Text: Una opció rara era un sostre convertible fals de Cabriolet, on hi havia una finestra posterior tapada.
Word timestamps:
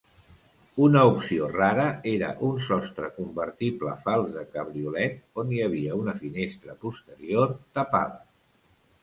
Una 0.85 1.01
opció 1.09 1.49
rara 1.51 1.83
era 2.11 2.29
un 2.47 2.57
sostre 2.69 3.09
convertible 3.17 3.93
fals 4.07 4.33
de 4.39 4.47
Cabriolet, 4.57 5.21
on 5.43 5.53
hi 5.55 5.63
havia 5.69 6.01
una 6.01 6.17
finestra 6.25 6.79
posterior 6.89 7.55
tapada. 7.81 8.21